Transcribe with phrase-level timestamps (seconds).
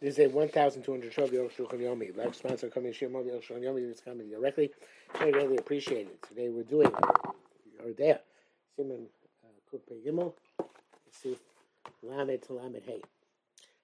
[0.00, 2.16] This is a 1,212 Aruch HaShulchan Yomi.
[2.16, 3.90] Live sponsor coming to Shemov Aruch HaShulchan Yomi.
[3.90, 4.70] It's coming directly.
[5.18, 6.22] I really appreciate it.
[6.22, 6.92] Today we're doing,
[7.84, 8.20] or there,
[8.78, 9.06] Siman
[9.42, 10.34] uh, Kupe Gimel.
[11.10, 11.36] See,
[12.04, 13.02] Lamed to Lamed Hey.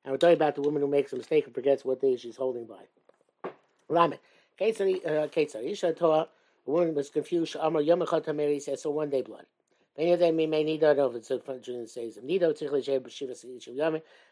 [0.05, 2.37] And we're talking about the woman who makes a mistake and forgets what day she's
[2.37, 3.51] holding by.
[3.89, 4.21] Lamed.
[4.61, 5.05] Ketzar.
[5.05, 6.29] Uh, Isha Torah.
[6.65, 7.57] The woman was confused.
[7.59, 9.47] Amar Yom Echad Tameri says, so one day blood.
[9.97, 10.11] Need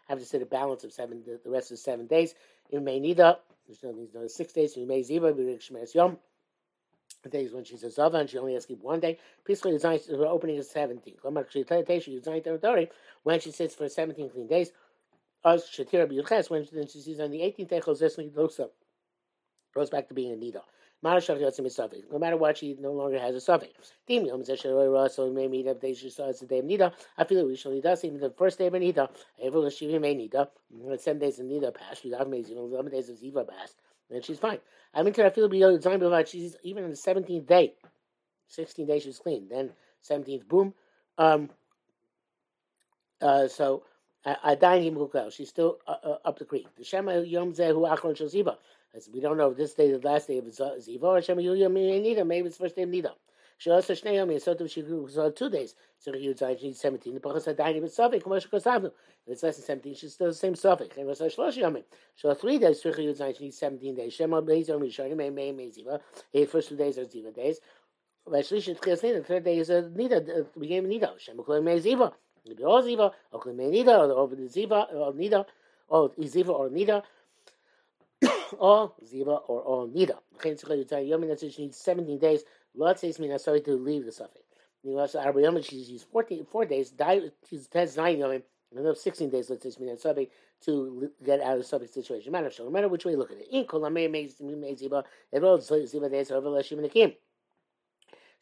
[0.08, 2.34] have to sit a balance of seven the, rest of seven days.
[2.70, 6.18] You May Nida, there's no these six days, You May Ziva, Shmeres Yom.
[7.22, 9.18] The days when she's a Zava and she only has to keep one day.
[9.44, 11.14] Peacefully designed her opening is 17.
[13.22, 14.72] When she sits for 17 clean days,
[15.44, 17.80] as Shatira B'Yuches, when she sees on the 18th day,
[19.74, 20.62] goes back to being a Nida.
[21.04, 23.92] No matter what, she no longer has a suffix.
[24.08, 26.92] So we may meet up day she starts the day of Nida.
[27.18, 29.08] I feel we shall does even the first day of Nida.
[29.42, 30.48] Every she may Nida.
[31.00, 32.02] Seven days of Nida passed.
[32.02, 32.56] She's amazing.
[32.56, 33.76] Eleven days of Ziva passed.
[34.10, 34.58] And she's fine.
[34.94, 37.74] I mean, I feel be time she's even on the seventeenth day.
[38.46, 39.48] Sixteen days she's clean.
[39.48, 40.72] Then seventeenth, boom.
[41.18, 41.50] Um.
[43.20, 43.48] Uh.
[43.48, 43.82] So.
[44.24, 45.08] I dine him.
[45.30, 46.68] She's still uh, uh, up the creek.
[46.78, 48.56] The Shema Yom Zehu Achron Shel Ziva.
[48.94, 51.38] As we don't know if this day is the last day of Ziva or Shem
[51.38, 52.26] Nida.
[52.26, 53.12] Maybe it's the first day of Nida.
[53.62, 54.42] She also Shnei Yomi.
[54.42, 55.76] So she two days.
[55.98, 57.14] So he would uh, she's seventeen.
[57.14, 58.24] The Pachas died with Safik.
[58.24, 58.86] Moshe Kosavnu.
[58.86, 58.92] If
[59.34, 60.96] it's less than seventeen, she's still the same Safik.
[60.96, 61.84] And Rosh Shlosh Yomi.
[62.16, 62.82] So three days.
[62.82, 63.38] Tzricha Yud Zayin.
[63.38, 64.14] She needs seventeen days.
[64.14, 65.16] Shema Beis Yomi Shonim.
[65.16, 66.00] May May May Ziva.
[66.32, 67.60] The first two days are Ziva days.
[68.28, 69.18] Vashlish Tchias Nida.
[69.18, 70.40] The third day is uh, a Nida.
[70.40, 71.20] Uh, beginning of Nida.
[71.20, 72.12] Shema Kol May Ziva.
[72.44, 73.12] Maybe all Ziva.
[73.30, 73.96] Or May Nida.
[73.96, 74.92] Or over the Ziva.
[74.92, 75.44] Or Nida.
[75.88, 77.04] Or Ziva or Nida
[78.58, 80.18] or ziva or or nida.
[81.54, 82.44] She needs 17 days.
[82.74, 84.44] Lot says me sorry to leave the suffix.
[84.84, 86.92] She's 14, four days.
[87.48, 88.42] She's has nine yomim.
[88.72, 90.32] Another 16 days, let's say, mean subject
[90.64, 92.32] to get out of the subject situation.
[92.32, 93.48] Matter no matter which way you look at it.
[93.50, 97.14] In kolamei ziva, it all ziva days over lashim nekim.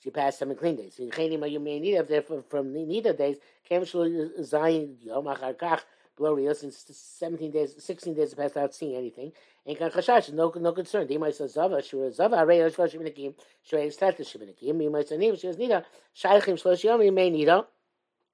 [0.03, 0.94] She passed seven clean days.
[0.99, 3.38] If they're from nida days,
[3.69, 5.81] shlo zayin yom achar kach
[6.16, 9.32] glorious and 17 days, 16 days passed without seeing anything.
[9.66, 11.06] And kan chashash, no no concern.
[11.06, 13.34] They might say zava, shura zava, arei yosh vash sheminikim,
[13.69, 14.82] shura yistat sheminikim.
[14.82, 15.84] You might say she has nida,
[16.16, 17.66] shaychim shlosh yom, you may nida.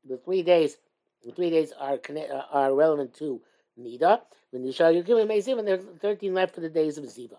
[0.09, 0.77] The three days,
[1.25, 3.41] the three days are uh, are relevant to
[3.81, 4.21] nida.
[4.51, 6.99] When you shall you give him ziva, and there are 13 left for the days
[6.99, 7.39] of ziva.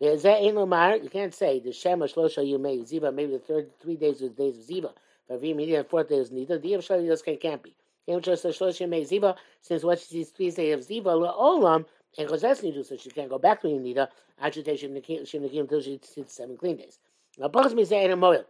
[0.00, 4.58] You can't say the Shema Shlosha Yumei Ziva, maybe the third three days was days
[4.58, 4.92] of Ziva.
[5.28, 6.60] But if you mean the fourth day is Nida.
[6.60, 7.74] The Yav Shal can't be.
[8.06, 11.86] Since what she sees three days of Ziva, Olam,
[12.18, 14.08] and Chazes Nidu, so she can't go back to Nida,
[14.40, 16.98] agitation Shimnikim until she sits seven clean days.
[17.38, 18.34] Now, Bachas say in a moil.
[18.34, 18.46] It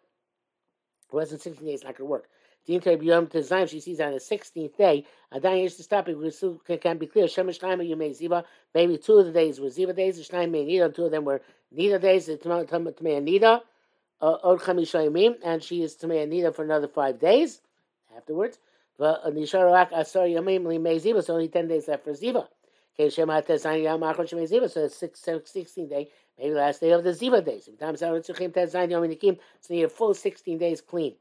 [1.13, 2.29] wasn't 16 days, not going to work.
[2.67, 6.19] The entire Yom Tezayim, she sees on the 16th day, Adayin used to stop it,
[6.19, 7.27] we still can't be clear.
[7.27, 8.45] Shemesh Shnaima, you may Ziva,
[8.75, 11.25] maybe two of the days were Ziva days, the Shnaim may Nida, two of them
[11.25, 11.43] were
[11.77, 13.61] Nida days, the Tamei Nida,
[14.21, 17.61] Od Chamisha and she is Tamei Nida for another five days
[18.17, 18.59] afterwards.
[18.99, 22.47] But Nisharak Asar uh, Yamim Limei Ziva, so only 10 days left for Ziva.
[22.95, 26.91] Okay, Shema Tezani Yam Achon Shemei Ziva, so it's 6, 16 day, maybe last day
[26.91, 27.69] of the Ziva days.
[27.81, 31.15] Time Sarah Tzuchim Tezani Yom Nikim, so you a full 16 days clean.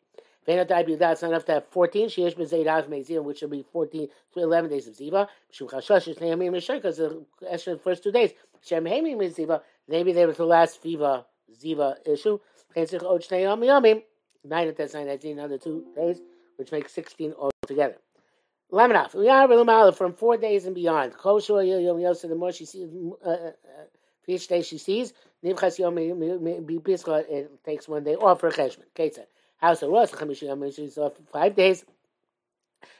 [0.46, 2.10] Vena Dai Biudat, it's not enough to have 14.
[2.10, 5.28] She is Bezei Rav Mei which will be 14 to 11 days of Ziva.
[5.52, 8.32] Shum Chashosh is Neyamim Mishar, because the first two days.
[8.62, 11.26] Shem Heimim is Ziva, maybe they were the last Viva
[11.62, 12.40] Ziva issue.
[12.76, 14.04] Pensich Och Neyam Yamim,
[14.44, 16.22] 9 and Tezani, that's another two days,
[16.58, 17.98] which makes 16 altogether.
[18.72, 19.14] Lemonaf.
[19.14, 21.14] We are from four days and beyond.
[21.24, 22.90] Yom the more she sees,
[23.26, 23.52] uh, uh,
[24.24, 25.14] for each day she sees,
[25.44, 28.86] Nivchas Yom it takes one day off for cheshman.
[28.96, 29.26] Ketzah.
[29.58, 31.86] House of Rosh, Chamish Yom, she's off five days.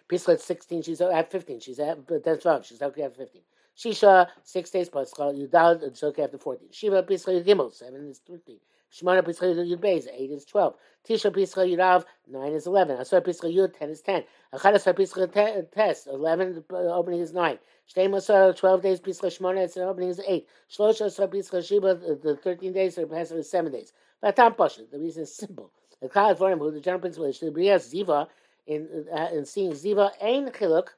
[0.10, 1.60] Pischa 16, she's at 15.
[1.60, 3.42] She's at, that's 12, she's okay after 15.
[3.76, 6.70] Shisha, six days plus, Yudal, it's okay after 14.
[6.72, 8.60] Shiva, Pischa Gimel, seven is 13.
[8.94, 10.76] Shemana Pischa Yud Beis, eight is twelve.
[11.08, 12.98] Tisha Pischa Yudav, nine is eleven.
[13.00, 14.24] Asar Pischa Yud, ten is ten.
[14.54, 17.58] Achad Asar Pischa Tes, eleven uh, opening is nine.
[17.90, 20.48] Shtei Masar, twelve days Pischa Shemana, its opening is eight.
[20.72, 23.94] Shlosh Asar Pischa Shiba, the thirteen days, the passing is seven days.
[24.24, 25.72] Latam Pasha, the reason is simple.
[26.02, 28.28] The Kal for him, who the general principle is, the Brias Ziva,
[28.68, 30.90] in, uh, in seeing Ziva, Ein Chiluk,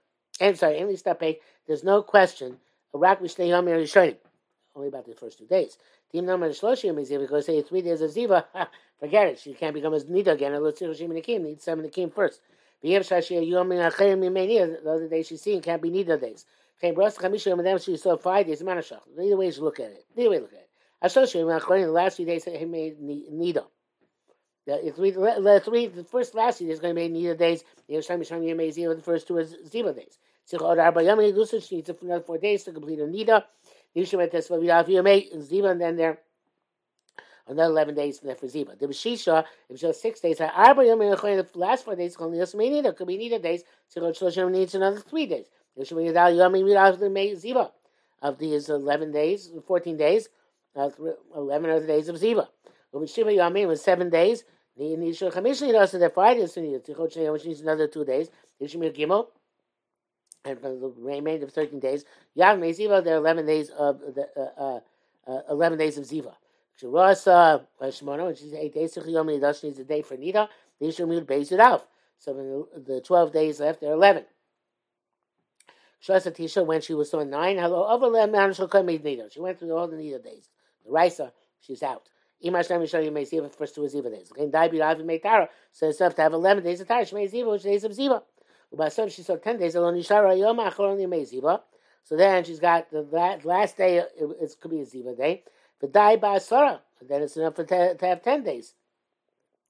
[0.41, 2.57] and sorry, Ein Listape, there's no question.
[2.93, 5.77] Only about the first two days.
[6.11, 8.43] Because say three days of Ziva,
[8.99, 9.39] forget it.
[9.39, 10.53] She can't become a Nida again.
[10.75, 12.41] See Shim Nikim first.
[12.81, 13.03] The other
[15.07, 16.45] day she's seeing can't be Nida days.
[17.83, 18.61] She saw five days.
[18.61, 20.05] Either way you look at it.
[20.15, 20.69] Either way look at it.
[21.01, 23.65] The last few days he made Nida.
[24.67, 27.63] The three, the the first last days is going to be Nida days.
[27.87, 30.17] The first two is Ziva days.
[30.47, 30.57] She
[31.75, 33.43] needs another four days to complete her Nida.
[33.95, 36.19] Yishim Tesva Vidav Yomei, Ziva, and then there
[37.47, 38.77] another 11 days from for Ziva.
[38.77, 42.95] The Beshisha, if has six days, Arba Yom the last four days, only Yosmei Nida,
[42.95, 43.63] could be Nida days,
[43.93, 45.45] Tzich Od Shloshim needs another three days.
[45.77, 47.71] Yishim Yidal Yom Vidav Ziva.
[48.21, 50.29] Of these 11 days, 14 days,
[50.75, 50.89] uh,
[51.35, 52.47] 11 other days of Ziva.
[52.91, 54.45] When Shiva Yamim was seven days,
[54.77, 58.29] the initial Chamishli also the five days, which needs another two days.
[58.61, 59.27] Yishmir Gimel,
[60.45, 62.05] and for the remainder of 13 days,
[62.37, 64.79] Yag Ziva, there are 11 days of the uh,
[65.27, 66.33] uh, uh, 11 days of Ziva.
[66.81, 70.47] Shirasa Shimona, which is eight days, Yom Nidash needs a day for Nida,
[70.79, 71.87] the Yishmir base it out.
[72.17, 74.25] So the 12 days left, there are 11.
[76.05, 79.31] Shasa Tisha, when she was so nine, hello, over Nida.
[79.33, 80.49] She went through all the Nida days.
[80.85, 82.03] The Raisa, she's out.
[82.43, 84.29] Imash Nami Shari may Ziva, first two Ziva days.
[84.31, 85.49] Again, Dai Biravi may Tara.
[85.71, 87.05] So it's enough to have 11 days of Tara.
[87.05, 88.21] She may Ziva, which days of Ziva.
[88.73, 89.75] Ubasam, she saw 10 days.
[89.75, 91.61] Alon Yishara Yom Achor only Ziva.
[92.03, 93.01] So then she's got the
[93.43, 95.43] last day, it, could be a Ziva day.
[95.81, 96.79] The Dai Basara.
[97.07, 98.73] Then it's enough for to, have 10 days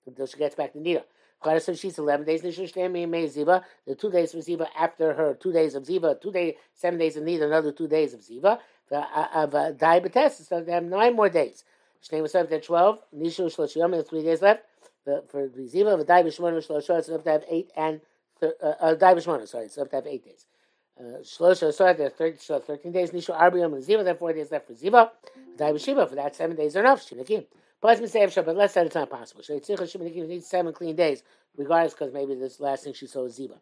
[0.06, 1.04] until she gets back to Nida.
[1.44, 2.42] Chara says she's 11 days.
[2.42, 3.64] Nishushtem may Ziva.
[3.86, 7.18] The two days for Ziva after her two days of Ziva, two days, seven days
[7.18, 8.60] of Nida, another two days of Ziva.
[8.92, 10.48] Of Dai Bates.
[10.48, 11.64] So they have nine more days.
[12.04, 13.00] Shnei Masov, there 12.
[13.18, 14.64] Nishu Shlosh Yom, three days left.
[15.04, 18.02] For the Ziva, the Dai B'Shmona Shlosh it's enough to have eight and,
[18.42, 20.46] uh, uh, Dai B'Shmona, sorry, it's enough to have eight days.
[21.00, 23.12] Uh, Shlosh Shlosh, there 30, so 13 days.
[23.12, 25.12] Nishu Arba Yom and Ziva, there four days left for Ziva.
[25.58, 27.06] Dai B'Shiva, for that seven days are enough.
[27.06, 27.46] Shinakim.
[27.82, 29.42] Plus, me say but less than it's not possible.
[29.42, 31.24] Sheitzich Shinakim needs seven clean days,
[31.58, 33.58] regardless, because maybe this last thing she saw is Ziva.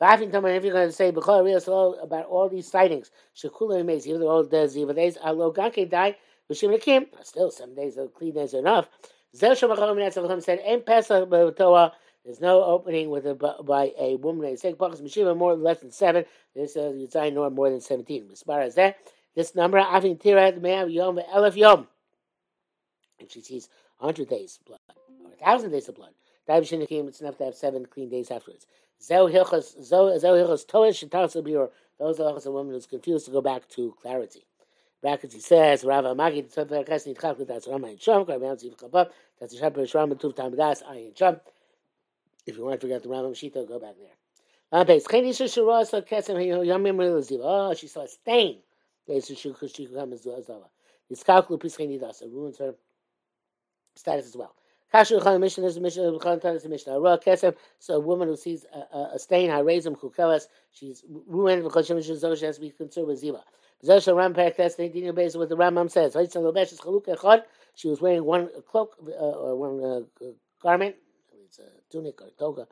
[0.00, 0.20] If
[0.64, 5.18] you're going to say about all these sightings, Shekula Ziva, they're all dead Ziva days.
[5.22, 6.16] Alo Ganke died.
[6.50, 8.88] B'Shim still seven days of clean days are enough.
[9.36, 11.92] Zel Shamachom Netzavachom said, "En Pesach B'Toah."
[12.28, 16.26] There's no opening with a, by a woman Sek Pachas Mishiva more less than seven.
[16.54, 18.28] This is Yitzay nor more than seventeen.
[18.30, 18.98] As far as that,
[19.34, 21.88] this number Avin Tirat Me'av Yom Elef Yom.
[23.18, 24.80] If she sees hundred days of blood
[25.24, 26.12] or thousand days of blood,
[26.46, 28.66] Daib Shinakim, it's enough to have seven clean days afterwards.
[29.02, 31.70] Zeu Hilchos Zeu Hilchos Toish Shetar Sabir.
[31.98, 34.44] Those are a woman who's confused to go back to clarity
[35.00, 38.76] brackets he says Rav Amagi the Tzad Verkas Nitchak that's Rama and Shom Karban Ziv
[38.76, 39.08] Chabav
[39.38, 41.40] that's Tuv and Shom
[42.48, 44.16] if you want to forget the Rambam Shita go back there.
[44.72, 44.84] Oh
[47.74, 48.58] she saw a stain.
[49.06, 49.34] It
[52.32, 52.74] ruins her
[53.94, 54.54] status as well.
[57.78, 59.50] So a woman who sees a, a, a stain
[60.72, 63.42] she's ruined because she has to be concerned with Ziva
[63.84, 66.16] Zesha Rampek, that's the Dina base what the Rambam says.
[67.74, 70.00] She was wearing one cloak uh, or one uh,
[70.60, 70.96] garment,
[71.88, 72.66] it's a tunic or toga.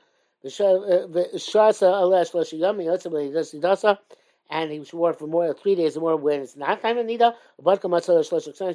[3.85, 3.97] Uh,
[4.49, 6.99] and he wore it for more than three days or more when it's not time
[6.99, 7.35] of Nida.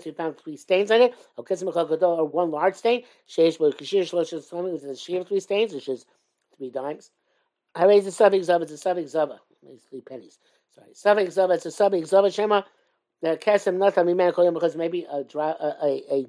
[0.04, 1.14] She found three stains on it.
[1.38, 3.04] Or one large stain.
[3.30, 6.06] Sheish Shlosh which is a shear of three stains, which is
[6.58, 7.12] three dimes.
[7.74, 9.32] I raise the suffix of it's a suffix of
[9.64, 10.40] It's three pennies.
[10.76, 11.54] Sorry, suffix zava.
[11.54, 12.64] It's a suffix zava shema.
[13.22, 16.26] The kesem nata miman koyim because maybe a drop a, a, a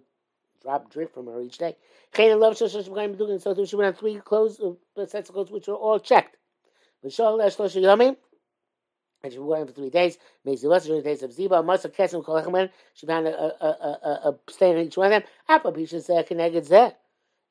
[0.63, 1.77] drop drip from her each day.
[2.15, 3.67] Chayin love shoshosh b'chayim doing so too.
[3.67, 6.37] She went on three clothes, uh, sets of clothes which were all checked.
[7.05, 8.17] V'shol lesh shlosh yomim.
[9.25, 10.19] And she wore them for three days.
[10.47, 11.65] Mezi was during the days of Ziva.
[11.65, 12.71] Masa kesem kolechman.
[12.95, 15.23] She found a, a, a, a, stain on each one of them.
[15.49, 16.93] Apa pisha zeh connected zeh.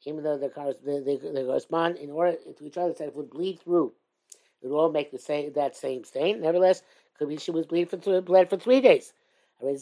[0.06, 3.94] Even though they, they, they correspond in order to each other, it would bleed through.
[4.62, 6.42] It would all make the same that same stain.
[6.42, 6.82] Nevertheless,
[7.38, 9.14] she was bleed for bled for three days.
[9.62, 9.78] Of uh,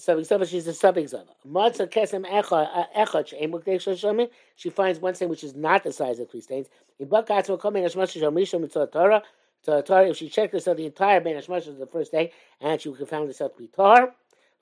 [4.55, 6.67] She finds one stain which is not the size of three stains.
[6.99, 7.09] If
[10.17, 13.27] she checked herself the entire Ben Hashmash the first day, and she would have found
[13.27, 14.13] herself to be tar,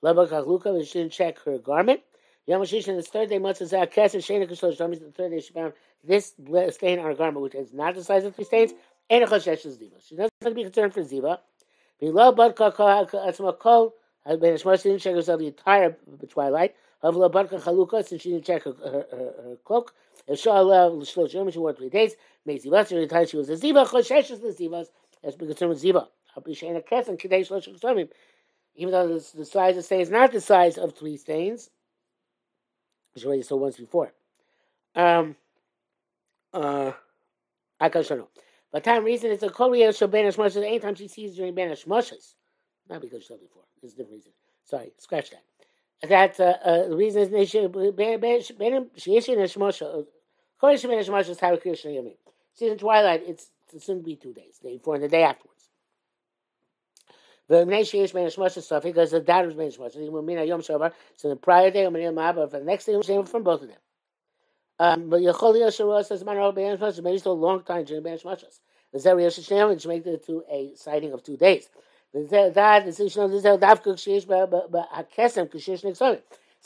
[0.02, 2.00] she didn't check her garment.
[2.48, 5.72] Hashish, the third day, The third day, she found
[6.04, 6.34] this
[6.70, 8.72] stain on her garment, which is not the size of three stains.
[9.10, 11.40] She doesn't have to be concerned for Ziva.
[14.26, 15.96] Ben Ishmael didn't check herself the entire
[16.28, 16.74] twilight.
[17.02, 19.94] Havla Badka Chaluka, since she didn't check her, her, her, her cloak.
[20.26, 22.14] If Sha'ala Shlosh Yom, she wore three days.
[22.46, 24.86] Ziva, so the time she was a Ziva, Choshesh is the Zivas.
[25.22, 26.08] Let's be concerned with Ziva.
[26.36, 28.08] Abishana Kes and Kadesh Shlosh Yom.
[28.74, 31.70] Even though the, the size of stain is not the size of three stains,
[33.14, 34.12] which already saw once before.
[34.94, 35.36] Um,
[36.52, 36.92] uh,
[37.80, 38.28] I can't show no.
[38.72, 42.34] But time reason it's a shall banish Moshes anytime she sees during Moshes.
[42.88, 43.62] Not because she saw before.
[43.80, 44.32] There's a different reason.
[44.64, 45.42] Sorry, scratch that.
[46.08, 47.68] That uh, uh, the reason is she.
[52.54, 55.22] See in twilight, it's, it's soon to be two days, day before and the day
[55.22, 55.70] afterwards.
[57.48, 59.54] Because the dad was
[59.96, 60.92] yom shavar.
[61.16, 63.78] So the prior day, ma'aba, for the next day, from both of them.
[64.78, 67.02] Um, but Yachol Yashua says man of ben shmoshes.
[67.02, 68.60] Maybe still a long time during ben shmoshes.
[68.92, 71.68] The Zer Yashishneim, which makes it to a sighting of two days.
[72.14, 72.30] It's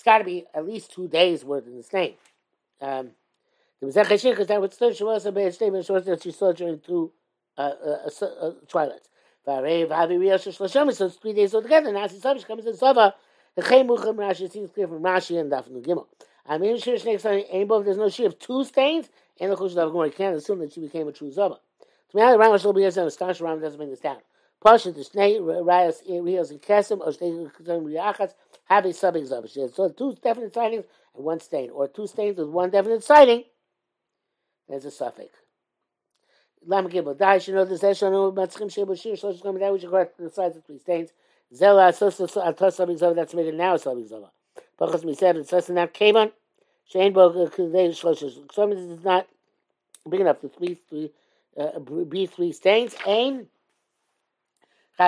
[0.05, 2.15] got to be at least two days worth in the stain.
[2.81, 3.11] Um,
[3.81, 5.53] that was still she was a.
[5.53, 7.11] She was that she saw during two
[7.57, 9.09] twilights.
[9.47, 10.93] V'arei v'avi riyah shloshim.
[10.95, 11.93] So it's three days altogether.
[11.93, 13.15] Now she comes in Sava.
[13.57, 16.07] The Chemuchim Rashi seems clear from Rashi and Daf Gimel.
[16.47, 19.93] I mean, Shir next time, there's no she of two stains, and the Chush Dav
[19.93, 21.59] Gemara can't assume that she became a true Zava.
[22.11, 24.19] To me, the Ram Shlobi Yasem, Stash Ram doesn't bring this down.
[24.63, 29.49] Pasha the Shnei Rayas Rios and Kesem or Shnei Kesem Riachas have a subbing Zava.
[29.49, 33.45] So two definite sightings and one stain, or two stains with one definite sighting.
[34.69, 35.37] There's a suffix.
[36.65, 37.19] Lam Gimel.
[37.19, 37.83] Dai should know this.
[37.83, 39.59] Eshanu Matzchim Shebu Shir Shlosh Gam.
[39.59, 41.11] That we should correct the sides of three stains.
[41.53, 43.15] Zela Asos Atos Subbing Zava.
[43.15, 44.31] That's made it now Subbing Zava.
[44.81, 45.37] Pachas Miseb.
[45.37, 46.31] It says in that Kavan.
[46.93, 48.53] Shein Bo Kudei Shlosh.
[48.53, 49.27] Some is not
[50.09, 51.11] big enough to three three
[51.59, 52.95] uh, be three stains.
[53.07, 53.49] Ain.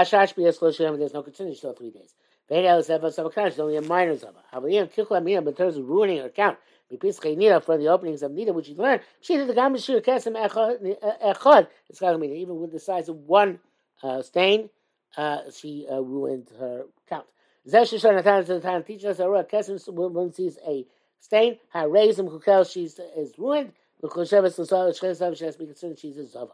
[0.03, 1.55] There's no concern.
[1.55, 2.15] Still three days.
[2.51, 4.41] It's only a minor Zava.
[4.67, 6.59] In terms of ruining her count.
[6.93, 9.01] Nida for the openings of Nida, which you learn.
[9.21, 11.69] She did the Gam Kesem Echad.
[12.37, 13.59] Even with the size of one
[14.03, 14.69] uh, stain,
[15.17, 17.25] uh, she uh, ruined her count.
[17.67, 20.87] Zesh Shishon Natan Natan teaches us that Kesem when sees a
[21.19, 23.73] stain, how raise him kukel she's is ruined.
[24.03, 26.53] She has to be concerned She's a zava.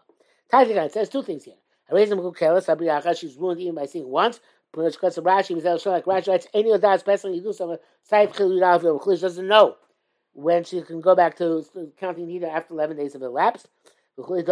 [0.53, 1.55] Tadigan says two things here.
[1.91, 3.19] Abriyacha.
[3.19, 4.41] She's ruined even by seeing once.
[4.73, 9.49] Because Rashi, like Rashi writes, any of that, especially you do some side chilul doesn't
[9.49, 9.77] know
[10.33, 11.65] when she can go back to
[11.99, 13.69] counting Nida after 11 days have elapsed.
[14.17, 14.45] Because she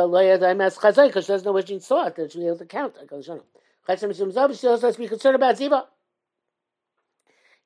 [1.32, 2.96] doesn't know where she saw it, that she was able to count.
[4.56, 5.84] She also has to be concerned about Ziva.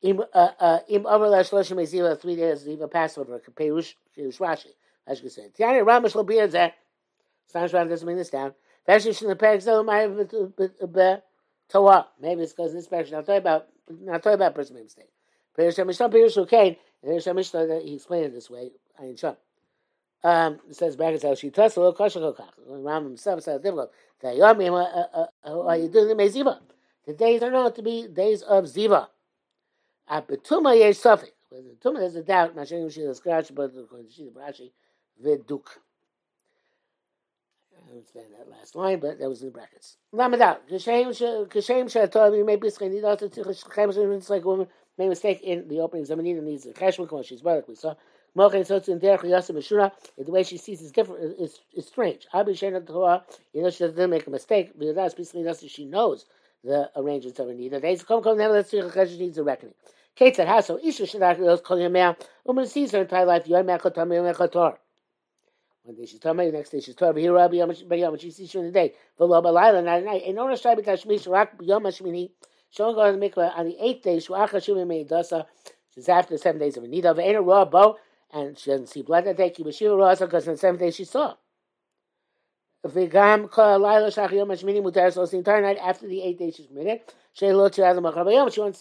[0.03, 3.41] Im uh, uh, over last shloshim ziva three days ziva Passover.
[3.55, 4.67] Perush Rashi.
[5.07, 6.73] As you said, Tiani Ramish lo beer zeh.
[7.47, 7.89] Sounds right.
[7.89, 8.53] Doesn't bring this down.
[8.87, 11.23] That's in the so
[11.69, 12.07] Torah.
[12.21, 15.09] Maybe it's because in this parak not talking about not talking about person mistake.
[15.57, 16.77] Perush Mishnah Perush Kain.
[17.03, 18.73] There's a Mishnah he explained it this way.
[19.01, 19.37] Ayin Sham.
[20.25, 22.51] Um, it says back as she touched a little kosher kokach.
[22.67, 23.91] Ram himself says difficult.
[24.21, 26.61] That are you doing the Meziva?
[27.07, 29.09] The days are known to be days of Ziva.
[30.09, 31.33] At Betuma yesh suffix.
[31.51, 32.57] With the Tuma, there's a doubt.
[32.57, 34.71] Mashiach Mishir the scratch, but Shida Brashi,
[35.23, 35.65] Viduk.
[37.77, 39.97] I don't understand that last line, but that was in the brackets.
[40.15, 40.59] Lamadal.
[40.71, 46.05] Kashem Shator, you may be it's like a woman made a mistake in the opening.
[46.05, 47.69] Zamanina needs a cheshbon, come on, she's barak.
[47.69, 47.95] We saw.
[48.37, 49.93] Mochin so in derech yasem meshura.
[50.17, 51.41] The way she sees is different.
[51.41, 52.27] Is is strange.
[52.33, 53.25] Abi shena Torah.
[53.53, 54.73] You know she doesn't make a mistake.
[54.77, 56.25] But that's basically that's she knows
[56.65, 57.73] the arrangements of her need.
[57.73, 59.75] The days come come never let's see her needs a reckoning.
[60.17, 60.79] Kate said, "How so?
[60.83, 62.17] Isha act those kol yameh.
[62.45, 63.47] Woman sees her entire life.
[63.47, 64.79] Yom mechatam yom mechator.
[65.85, 68.17] One day she's talking the next day she's talking here Rabbi Yom Yom.
[68.19, 68.95] She sees her in the day.
[69.19, 70.23] V'lo balayla not at night.
[70.27, 72.31] And no one try because shmish rak Yom Hashmini.
[72.77, 74.19] To the mikveh on the eighth day.
[74.19, 75.47] Shuach Hashim Meidasa.
[75.95, 77.15] She's after the seven days of Anida.
[77.17, 77.97] Ve'ena raw bow.
[78.33, 79.51] And she doesn't see blood that day.
[79.51, 81.35] Kibashir raw because on the seventh day she saw.
[82.87, 85.13] V'gam kol alayla shach Yom Hashmini mutar.
[85.13, 87.13] So the entire night after the eighth day she's minute.
[87.33, 87.83] She won't see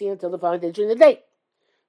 [0.08, 1.24] until the following day during the day.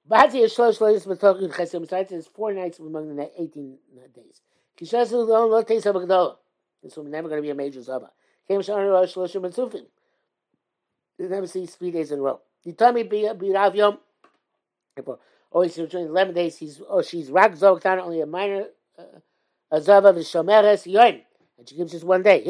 [0.05, 1.79] Bati is shlosh shlosh b'tokin chesed.
[1.79, 3.77] Besides, there's four nights among the eighteen
[4.15, 4.41] days.
[4.79, 6.37] Habagdola.
[6.81, 8.11] This will never going to be a major zava.
[8.47, 9.85] Came shana rosh shlosh b'tzufim.
[11.17, 12.41] You never see three days in a row.
[12.63, 13.99] You tell me be be Rav Yom.
[15.51, 18.65] Always during eleven days, he's oh she's rak zog only a minor
[18.97, 19.19] uh,
[19.71, 21.21] a zava v'shomeres yoim
[21.57, 22.43] and she gives just one day.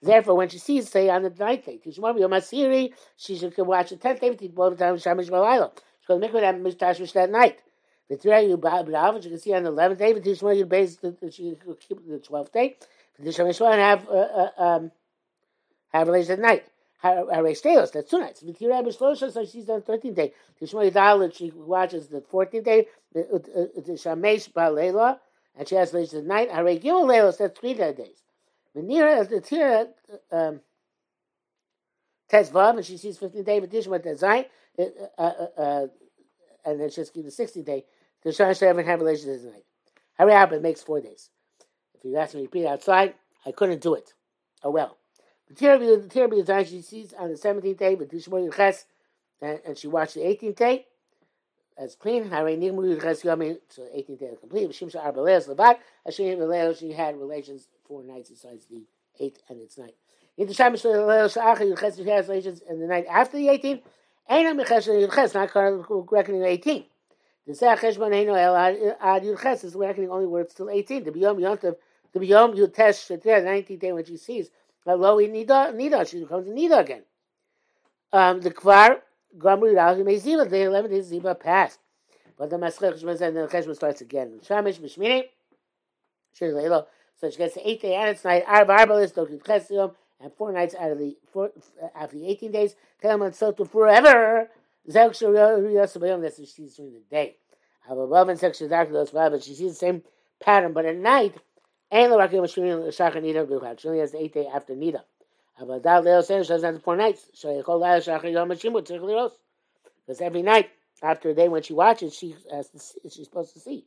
[0.00, 1.80] Therefore, when she sees, say, on the ninth day,
[3.16, 5.72] she should watch the tenth day, the time Shamish Malayla.
[6.00, 7.58] She goes, make her that Mishtashmish
[8.10, 8.16] night.
[8.16, 10.98] The three you B'Av, can see on the eleventh day, but Tishma, you base
[11.30, 12.76] she can keep the twelfth day.
[13.18, 14.92] The Shamish and have, uh, uh, um,
[15.92, 16.64] have relations at night.
[17.00, 18.42] Hare Steos, that's two nights.
[18.42, 20.32] V'tirah B'Shlosha, so she's on the thirteenth day.
[20.60, 22.86] Tishma Yidal, she watches the fourteenth day.
[23.12, 25.18] The Shamesh Ba'Leila,
[25.56, 26.50] and she has later night.
[26.50, 28.22] Hare Gimel Leilos, that's three days.
[28.76, 29.88] Menira, the Tira,
[30.30, 30.60] um,
[32.30, 34.46] Tezvav, and she sees 15th day, but Tishma Tezai,
[34.78, 34.84] uh,
[35.18, 35.86] uh, uh,
[36.64, 37.84] and then she has to keep the 16th day.
[38.22, 39.64] The Shana Sheva have relations at night.
[40.18, 41.30] Hurry up, it makes four days.
[41.94, 43.14] If you ask me to repeat outside,
[43.46, 44.14] I couldn't do it.
[44.62, 44.98] Oh well.
[45.48, 48.84] The Tirabim, the she sees on the 17th day, but Tishma Ches,
[49.40, 50.86] and she watched the 18th day
[51.78, 52.28] as clean.
[52.28, 53.58] Hare nigmu yiches yomi.
[53.68, 54.68] So 18 days complete.
[54.70, 55.76] Shimsha arbaleos levat.
[56.04, 58.82] Hashem she had relations four nights besides the
[59.20, 59.94] eighth and its night.
[60.36, 63.82] In the Shabbos Sha'achar Yuches relations in the night after the 18th,
[64.30, 65.54] Ain't Mechesh Yuches, not
[66.12, 66.84] reckoning the 18th.
[67.48, 68.54] The Sech Cheshbon Eino El
[69.00, 71.04] Ad Yuches is reckoning only where it's still 18.
[71.04, 71.76] The Biyom Yontav,
[72.12, 74.50] the Biyom Yutesh Shetir, the 19th day when she sees
[74.84, 77.04] Lo Nida, Nida, she becomes a Nida again.
[78.12, 78.98] Um, the Kvar,
[79.38, 81.78] Gramru Rauhi Meziva, the 11 days Ziva passed.
[82.36, 84.40] But the Maschech Cheshbon and the Cheshbon starts again.
[84.46, 85.22] Shamish Mishmini,
[86.34, 86.84] Shir Leilo,
[87.18, 90.52] so she gets the eighth day and its night, Arba Arbalis, Dokit Chesium, and four
[90.52, 91.50] nights out of the four,
[91.96, 94.50] after the 18 days, Kelman Soto forever.
[94.88, 97.36] That's what she sees during the day.
[97.90, 100.02] Above and section dark those but she sees the same
[100.40, 101.34] pattern, but at night,
[101.90, 103.80] and the Rakim Shachar Nida Bilchat.
[103.80, 105.02] She only has the eighth day after Nida.
[105.60, 107.26] Abadal Leo says she doesn't have the four nights.
[107.34, 109.32] Shayachol Laya Shachar Yom Hashimut Tzirchliros.
[110.06, 110.70] Because every night
[111.02, 113.86] after a day when she watches, she has to see, she's supposed to see.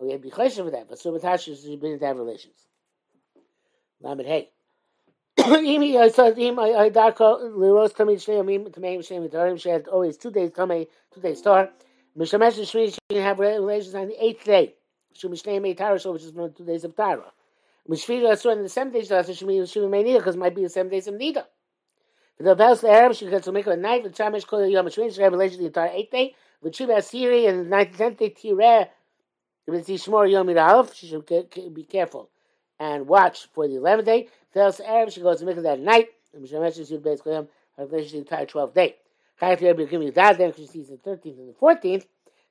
[0.00, 2.54] We have to be for that, but Subatash she's been to have relations.
[4.00, 4.50] Lamed Hey.
[5.46, 5.94] Imi
[6.38, 10.32] im I I darko liros tamid shnei yamim tamei shnei mitarim she had always two
[10.32, 11.70] days tamei two days star.
[12.18, 14.74] Mishamesh shmini she can have relations on the eighth day.
[15.12, 17.32] She mishnei mitarim which is one two days of tara
[17.88, 20.64] mishvira so in the seventh day she shmini she may need because it might be
[20.64, 21.44] the seven days of nida
[22.36, 25.14] for the best Arab she gets to make a night the chamesh kol yom shmini
[25.14, 26.34] she have relations the entire eighth day.
[26.60, 28.88] With shiva siri and the ninth tenth day tireh
[29.68, 31.24] if it's shmor yom iralf she should
[31.72, 32.30] be careful
[32.80, 36.08] and watch for the eleventh day Tells Arab she goes to make that night.
[36.32, 37.46] And Mishnah she base Koyam
[37.76, 38.96] her relationship the entire twelfth day.
[39.38, 42.06] Chayat Rebbe give me that then she sees the thirteenth and the fourteenth.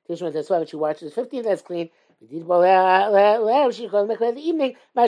[0.08, 1.90] Tishma that's why when she watches the fifteenth that's clean.
[2.20, 4.76] She goes to make the evening.
[4.94, 5.00] The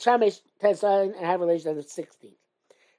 [0.00, 2.34] Shamesh test and have relations on the sixteenth.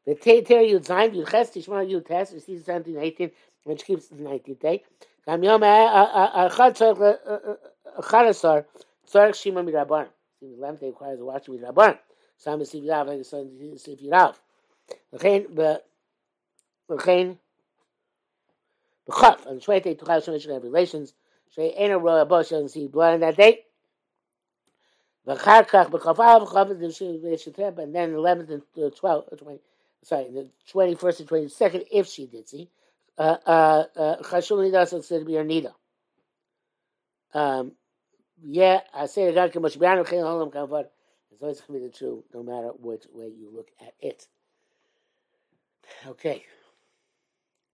[0.05, 2.29] The Teter Yud Zayin Yud Ches Tishma Yud Tes.
[2.29, 3.33] Sees the seventeenth and eighteenth
[3.65, 4.85] when she keeps the nineteenth day.
[5.25, 7.55] Gam Yom Achad uh, uh,
[7.89, 8.65] uh, Tzarech
[9.11, 10.07] Tzarech Shima Mirabar.
[10.41, 11.99] The eleventh day requires a watch Mirabar.
[12.43, 14.37] Sam Siv Rav, like Sam Siv Rav.
[15.13, 15.47] L'chein,
[16.89, 17.37] l'chein,
[19.09, 21.13] b'chaf, on the 28th, to Chal Shemesh Revelations,
[21.55, 23.63] Shei Ena Roa Bo, she doesn't see blood on that day.
[25.25, 26.67] V'char kach, b'chaf av, b'chaf,
[27.23, 29.59] b'chaf, and then 11th and 12th, 20,
[30.03, 32.69] sorry, the 21st and 22nd, if she did see,
[33.17, 35.73] uh, uh, uh, Chashul Nida, so it's to be her Nida.
[37.33, 37.71] Um,
[38.43, 38.81] yeah,
[41.33, 44.27] It's always going to be the truth, no matter which way you look at it.
[46.05, 46.45] Okay.